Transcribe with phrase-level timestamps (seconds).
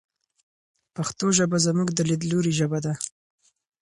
[0.95, 2.93] پښتو ژبه زموږ د لیدلوري ژبه ده.